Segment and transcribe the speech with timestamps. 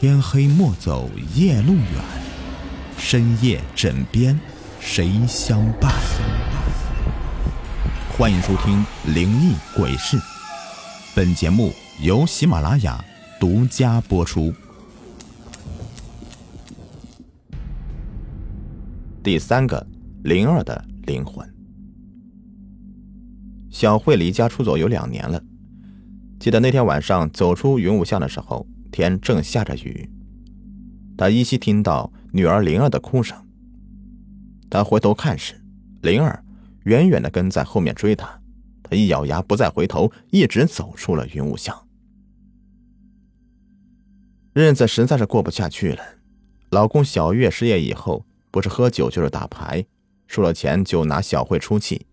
[0.00, 1.84] 天黑莫走夜路远，
[2.96, 4.38] 深夜枕边
[4.78, 5.92] 谁相伴？
[8.16, 8.78] 欢迎收听
[9.12, 10.16] 《灵异鬼事》，
[11.16, 13.04] 本节目由喜马拉雅
[13.40, 14.54] 独家播出。
[19.24, 19.84] 第三个
[20.22, 21.44] 灵儿的灵魂。
[23.68, 25.42] 小慧离家出走有两年了，
[26.38, 28.64] 记得那天晚上走出云雾巷的时候。
[28.98, 30.10] 天正下着雨，
[31.16, 33.46] 他依稀听到女儿灵儿的哭声。
[34.68, 35.54] 他回头看时，
[36.02, 36.44] 灵儿
[36.82, 38.28] 远远的跟在后面追他。
[38.82, 41.86] 他一咬牙，不再回头，一直走出了云雾巷。
[44.52, 46.02] 日子实在是过不下去了。
[46.70, 49.86] 老公小月失业以后，不是喝酒就是打牌，
[50.26, 52.04] 输了钱就拿小慧出气。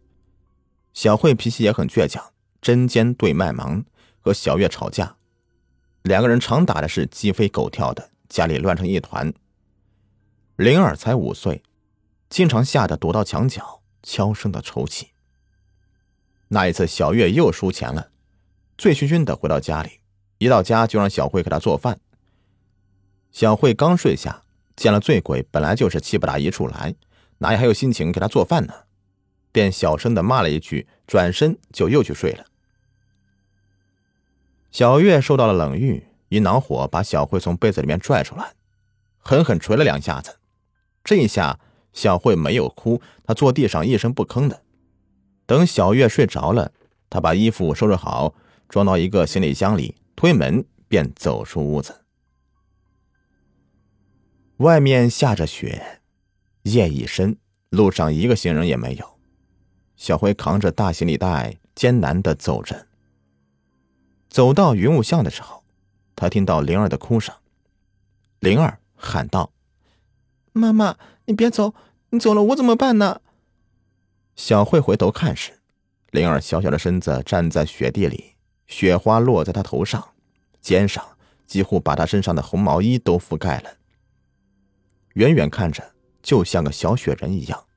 [0.93, 2.23] 小慧脾气也很倔强，
[2.61, 3.83] 针尖对麦芒，
[4.19, 5.15] 和小月吵架。
[6.05, 9.33] 两个人常打的是鸡飞狗跳的，家里乱成一团。
[10.55, 11.63] 灵儿才五岁，
[12.29, 15.13] 经常吓得躲到墙角，悄声的抽泣。
[16.49, 18.11] 那一次，小月又输钱了，
[18.77, 19.99] 醉醺醺的回到家里，
[20.37, 21.99] 一到家就让小慧给他做饭。
[23.31, 24.43] 小慧刚睡下，
[24.75, 26.93] 见了醉鬼，本来就是气不打一处来，
[27.39, 28.73] 哪里还有心情给他做饭呢？
[29.51, 32.45] 便小声的骂了一句，转身就又去睡了。
[34.75, 38.55] 小月受到了冷遇，一恼火把小慧从被子里面拽出来，
[39.19, 40.35] 狠狠捶了两下子。
[41.01, 41.61] 这一下
[41.93, 44.63] 小慧没有哭，她坐地上一声不吭的。
[45.45, 46.73] 等小月睡着了，
[47.09, 48.35] 她把衣服收拾好，
[48.67, 52.01] 装到一个行李箱里，推门便走出屋子。
[54.57, 56.01] 外面下着雪，
[56.63, 57.37] 夜已深，
[57.69, 59.17] 路上一个行人也没有。
[59.95, 62.87] 小慧扛着大行李袋，艰难的走着。
[64.35, 65.63] 走到云雾巷的时候，
[66.13, 67.33] 他听到灵儿的哭声。
[68.39, 69.53] 灵儿喊道
[70.51, 71.73] ：“妈妈，你别走，
[72.09, 73.21] 你走了我怎么办呢？”
[74.35, 75.61] 小慧回头看时，
[76.11, 78.35] 灵儿小小的身子站在雪地里，
[78.67, 80.05] 雪花落在她头上、
[80.59, 81.17] 肩上，
[81.47, 83.77] 几乎把她身上的红毛衣都覆盖了。
[85.13, 87.67] 远远看着，就像个小雪人一样。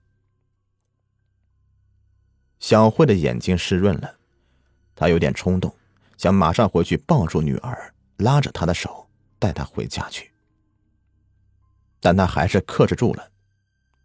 [2.58, 4.16] 小慧的眼睛湿润了，
[4.96, 5.72] 她有点冲动。
[6.18, 9.08] 想马上回去抱住女儿，拉着她的手
[9.38, 10.32] 带她回家去，
[12.00, 13.30] 但他还是克制住了，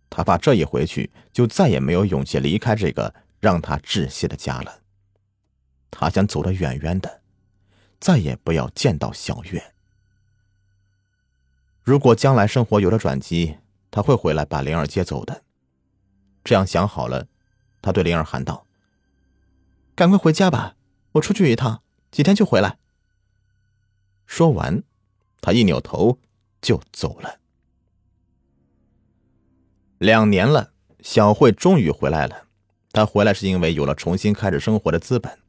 [0.10, 4.82] 他怕这一回去就再也没有勇气离开这个让他窒息的家了。
[5.90, 7.22] 他想走得远远的，
[8.00, 9.74] 再也不要见到小月。
[11.84, 13.58] 如果将来生活有了转机，
[13.92, 15.44] 他会回来把灵儿接走的。
[16.44, 17.28] 这样想好了，
[17.82, 18.66] 他对灵儿喊道
[19.96, 20.76] ：“赶快回家吧，
[21.14, 21.83] 我出去一趟。”
[22.14, 22.78] 几天就回来。
[24.28, 24.84] 说完，
[25.42, 26.20] 他一扭头
[26.62, 27.40] 就走了。
[29.98, 32.48] 两年了，小慧终于回来了。
[32.92, 35.40] 她回来是因为有了重新开始生活的资本。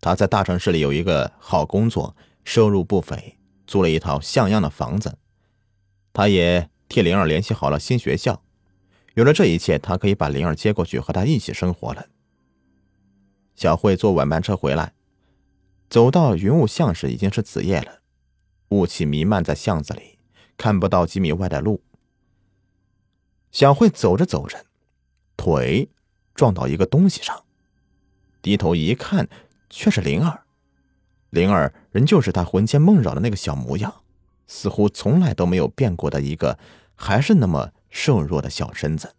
[0.00, 5.16] 她在大城市里有一个好工作，收入不菲，租了一套像样的房子。
[6.12, 8.42] 她也替灵儿联系好了新学校。
[9.14, 12.08] 有了这一切，她可以把灵儿接过去和她一起生活了。
[13.54, 14.94] 小慧坐晚班车回来。
[15.92, 18.00] 走到云雾巷时，已经是子夜了，
[18.70, 20.18] 雾气弥漫在巷子里，
[20.56, 21.82] 看不到几米外的路。
[23.50, 24.64] 小慧走着走着，
[25.36, 25.90] 腿
[26.34, 27.44] 撞到一个东西上，
[28.40, 29.28] 低头一看，
[29.68, 30.44] 却是灵儿。
[31.28, 33.92] 灵儿仍旧是她魂牵梦绕的那个小模样，
[34.46, 36.58] 似乎从来都没有变过的一个，
[36.94, 39.14] 还是那么瘦弱的小身子，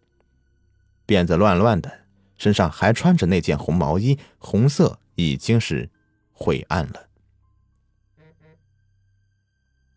[1.05, 2.05] 辫子乱乱的，
[2.35, 5.91] 身上还穿着那件红毛衣，红色已经是。
[6.33, 7.07] 晦暗了。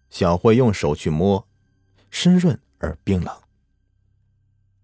[0.08, 1.46] 小慧用手去摸，
[2.10, 3.42] 湿润而冰冷。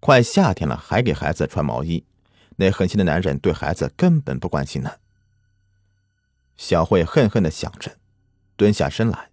[0.01, 2.05] 快夏天了，还给孩子穿毛衣，
[2.57, 4.99] 那狠心的男人对孩子根本不关心呢。
[6.57, 7.97] 小慧恨恨的想着，
[8.57, 9.31] 蹲下身来，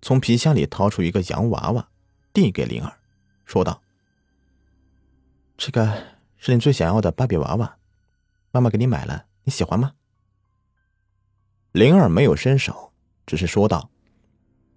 [0.00, 1.88] 从皮箱里掏出一个洋娃娃，
[2.32, 2.98] 递给灵儿，
[3.44, 3.82] 说道
[5.58, 7.76] ：“这个是你最想要的芭比娃娃，
[8.52, 9.92] 妈妈给你买了，你喜欢吗？”
[11.72, 12.92] 灵儿没有伸手，
[13.26, 13.90] 只是说道：“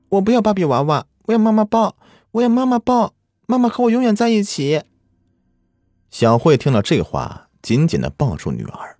[0.07, 1.97] 我不要芭比娃娃，我要妈妈抱，
[2.31, 3.13] 我要妈妈抱，
[3.47, 4.83] 妈妈和我永远在一起。”
[6.09, 8.97] 小慧听了这话，紧紧的抱住女儿，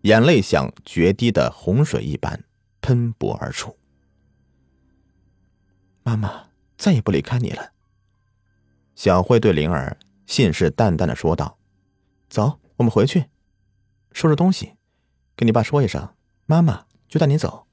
[0.00, 2.42] 眼泪像决堤的洪水一般
[2.80, 3.76] 喷薄而出。
[6.02, 6.44] 妈妈
[6.78, 7.72] 再也不离开你了。”
[8.96, 11.58] 小慧对灵儿信誓旦旦的说道
[12.30, 13.26] ：“走，我们回去，
[14.12, 14.72] 收拾东西，
[15.36, 16.08] 跟你爸说一声，
[16.46, 17.66] 妈妈。”就带你走。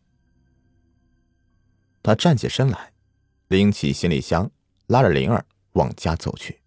[2.02, 2.92] 他站起身来，
[3.48, 4.52] 拎起行李箱，
[4.88, 6.62] 拉着灵儿往家走去。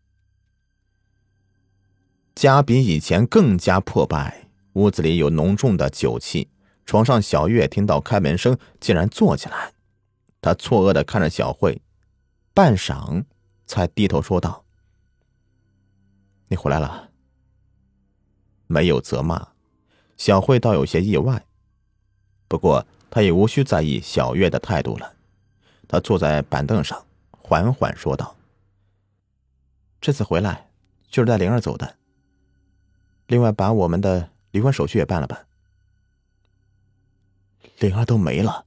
[2.35, 6.51] 家比以前更加破败，屋子里有浓重的酒气。
[6.85, 9.73] 床上，小月听到开门声，竟然坐起来。
[10.41, 11.83] 她错愕的看着小慧，
[12.55, 13.25] 半晌，
[13.67, 14.65] 才低头说道
[16.49, 17.11] ：“你回来了。”
[18.69, 19.49] 没有责骂，
[20.17, 21.46] 小慧倒有些意外。
[22.49, 25.15] 不过，他也无需在意小月的态度了。
[25.89, 28.37] 他坐在板凳上，缓缓说道
[30.01, 30.71] ：“这次回来
[31.09, 31.97] 就是带灵儿走的。
[33.27, 35.47] 另外，把我们的离婚手续也办了办。”
[37.81, 38.65] 灵儿都没了，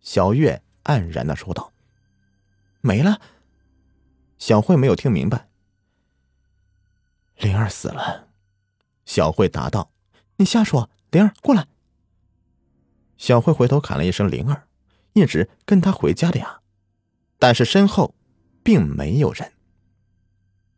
[0.00, 1.72] 小月黯然的说道
[2.80, 3.20] ：“没了。”
[4.38, 5.48] 小慧没有听明白。
[7.36, 8.28] 灵儿死了，
[9.04, 9.90] 小慧答道
[10.36, 10.88] ：“你瞎说！
[11.10, 11.66] 灵儿过来。”
[13.20, 14.66] 小慧回头喊了一声：“灵儿，
[15.12, 16.62] 一直跟他回家的呀。”
[17.38, 18.14] 但是身后
[18.62, 19.52] 并没有人。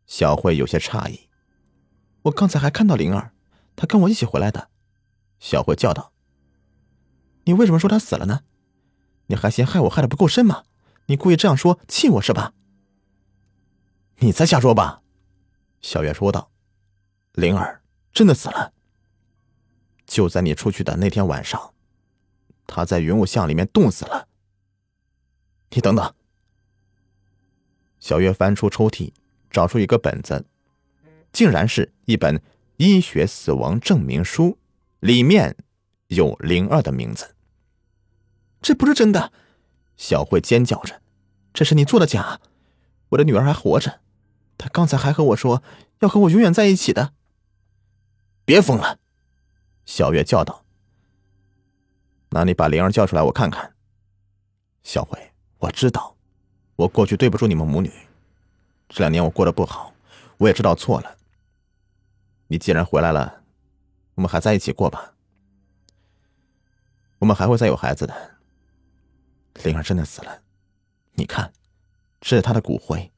[0.05, 1.29] 小慧有些诧异
[2.23, 3.31] ：“我刚才还看到灵儿，
[3.77, 4.69] 她跟我一起回来的。”
[5.39, 6.11] 小慧叫道。
[7.45, 8.41] 你为什么说他死了呢？
[9.27, 10.65] 你还嫌害我害的不够深吗？
[11.05, 12.53] 你故意这样说气我是吧？
[14.17, 15.01] 你再瞎说吧！
[15.81, 16.51] 小月说道
[17.31, 17.81] ：“灵儿
[18.11, 18.73] 真的死了，
[20.05, 21.72] 就在你出去的那天晚上，
[22.73, 24.27] 他在云雾巷里面冻死了。”
[25.69, 26.13] 你等等！
[27.99, 29.13] 小月翻出抽屉，
[29.49, 30.45] 找出一个本子，
[31.31, 32.41] 竟然是一本
[32.77, 34.57] 医学死亡证明书，
[34.99, 35.55] 里面
[36.07, 37.35] 有灵儿的名字。
[38.61, 39.31] 这不是真的！
[39.95, 41.01] 小慧尖叫着
[41.53, 42.41] ：“这是你做的假！
[43.09, 44.01] 我的女儿还活着，
[44.57, 45.61] 她刚才还和我说
[45.99, 47.13] 要和我永远在一起的。”
[48.45, 48.99] 别疯了！
[49.85, 50.65] 小月叫道
[52.33, 53.73] ：“那你把灵儿叫出来，我看看。”
[54.83, 56.15] 小慧，我知道，
[56.75, 57.91] 我过去对不住你们母女。
[58.89, 59.93] 这两年我过得不好，
[60.37, 61.17] 我也知道错了。
[62.47, 63.43] 你既然回来了，
[64.15, 65.13] 我们还在一起过吧。
[67.19, 68.31] 我们还会再有孩子的。
[69.63, 70.41] 灵儿真的死了，
[71.13, 71.53] 你看，
[72.19, 73.11] 这是她的骨灰，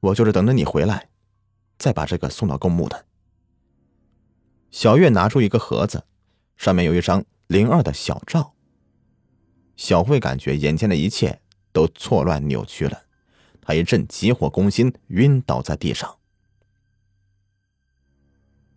[0.00, 1.08] 我就是等着你回来，
[1.78, 3.06] 再把这个送到公墓的。
[4.70, 6.04] 小月拿出一个盒子，
[6.56, 8.54] 上面有一张灵儿的小赵。
[9.74, 11.40] 小慧感觉眼前的一切
[11.72, 13.04] 都错乱扭曲了，
[13.62, 16.18] 她一阵急火攻心，晕倒在地上。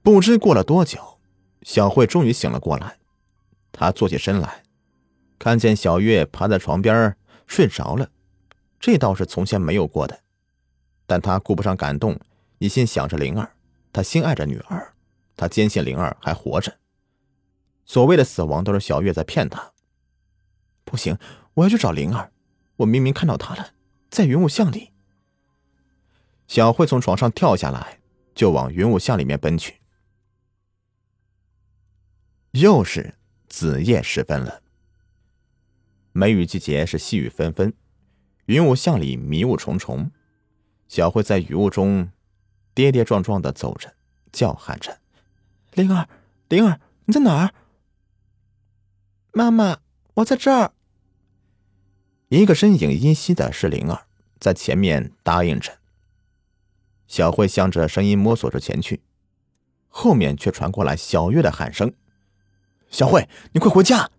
[0.02, 1.20] 不知过了多久，
[1.64, 2.98] 小慧终于醒了过来，
[3.74, 4.64] 她坐起身来。
[5.38, 8.10] 看见小月趴在床边睡着了，
[8.80, 10.22] 这倒是从前没有过的。
[11.06, 12.18] 但她顾不上感动，
[12.60, 13.52] 一心想着灵儿。
[13.92, 14.94] 她心爱着女儿，
[15.36, 16.78] 她坚信灵儿还活着。
[17.92, 19.74] 所谓的死亡都是小月在骗他。
[20.86, 21.18] 不行，
[21.56, 22.32] 我要去找灵儿。
[22.78, 23.74] 我明明看到她了，
[24.10, 24.92] 在云雾巷里。
[26.48, 28.00] 小慧从床上跳下来，
[28.34, 29.82] 就往云雾巷里面奔去。
[32.52, 33.16] 又是
[33.50, 34.62] 子夜时分了。
[36.14, 37.74] 梅雨季节是细雨纷纷，
[38.46, 40.12] 云雾巷里迷雾重重。
[40.88, 42.10] 小慧在雨雾中
[42.74, 43.94] 跌跌撞撞的走着，
[44.32, 45.02] 叫喊着
[45.76, 46.08] ：“灵儿，
[46.48, 47.54] 灵儿，你在哪儿
[49.32, 49.80] ？”“妈妈，
[50.16, 50.74] 我在这儿。”
[52.30, 54.06] 一个身影依稀的是灵儿，
[54.40, 55.80] 在前面答应着。
[57.08, 59.02] 小慧向着声音摸索着前去，
[59.90, 61.94] 后面却传过来小月的喊声
[62.90, 64.10] ：“小慧，你快回家！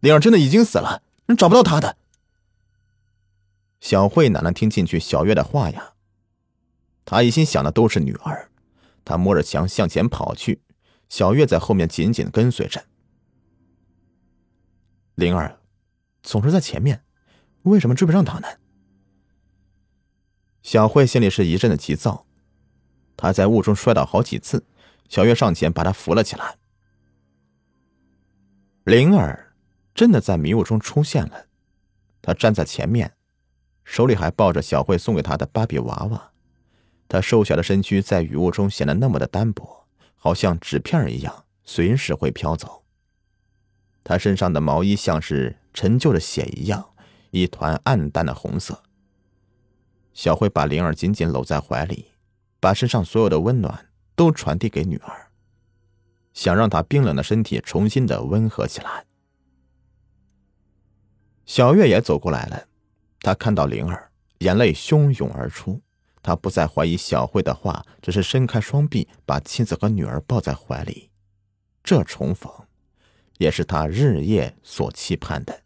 [0.00, 1.02] 灵儿真的已经死了。”
[1.38, 1.96] 找不到她的，
[3.80, 5.92] 小慧哪能听进去小月的话呀？
[7.04, 8.50] 她一心想的都是女儿，
[9.04, 10.60] 她摸着墙向前跑去，
[11.08, 12.84] 小月在后面紧紧跟随着。
[15.20, 15.60] 灵儿
[16.22, 17.04] 总是在前面，
[17.64, 18.48] 为什么追不上她呢？
[20.62, 22.24] 小慧心里是一阵的急躁，
[23.18, 24.64] 她在雾中摔倒好几次，
[25.10, 26.56] 小月上前把她扶了起来。
[28.84, 29.48] 灵儿。
[29.92, 31.46] 真的在迷雾中出现了，
[32.22, 33.12] 她站在前面，
[33.84, 36.30] 手里还抱着小慧送给她的芭比娃娃。
[37.08, 42.79] 她瘦小的身躯在雨雾中显得那么的单薄，好像纸片一样，随时会飘走。
[44.02, 46.90] 他身上的毛衣像是陈旧的血一样，
[47.30, 48.82] 一团暗淡的红色。
[50.12, 52.12] 小慧把灵儿紧紧搂在怀里，
[52.58, 55.30] 把身上所有的温暖都传递给女儿，
[56.34, 59.04] 想让她冰冷的身体重新的温和起来。
[61.46, 62.66] 小月也走过来了，
[63.20, 65.80] 她看到灵儿，眼泪汹涌而出。
[66.22, 71.10] 她不再怀疑小慧的话，只是伸开双臂，把妻子和女儿抱在怀里。
[71.82, 72.52] 这重逢，
[73.40, 75.62] 也是他日夜所期盼的。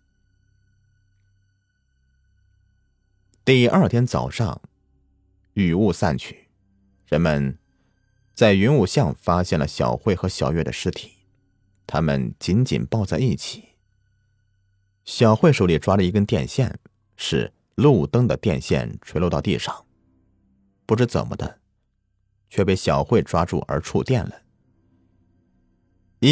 [3.44, 4.62] 第二天早上，
[5.54, 6.46] 雨雾散去，
[7.08, 7.58] 人们
[8.32, 11.14] 在云雾巷发现了小慧和小月的尸体，
[11.84, 13.70] 他们紧紧抱在一起。
[15.04, 16.78] 小慧手里抓着一根电线，
[17.16, 19.84] 是路灯的电线，垂落到地上，
[20.86, 21.58] 不知怎么的，
[22.48, 24.43] 却被小慧抓住而触电了。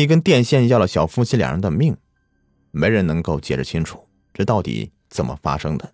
[0.01, 1.97] 一根电线要了小夫妻两人的命，
[2.71, 5.93] 没人能够解释清楚这到底怎么发生的。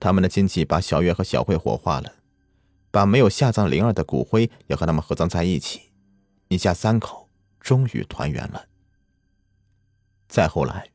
[0.00, 2.14] 他们的亲戚把小月和小慧火化了，
[2.90, 5.90] 把没有下葬灵儿的骨灰也和他们合葬在一起，
[6.48, 7.28] 一家三口
[7.60, 8.64] 终于团圆了。
[10.26, 10.88] 再后来，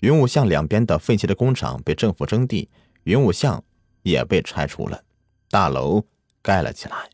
[0.00, 2.68] 云雾巷两边的废弃的工厂被政府征地，
[3.04, 3.64] 云雾巷
[4.02, 5.04] 也被拆除了，
[5.48, 6.04] 大楼
[6.42, 7.08] 盖了起来，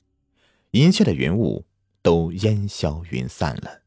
[0.73, 1.65] 一切的云雾
[2.03, 3.83] 都烟消云散了。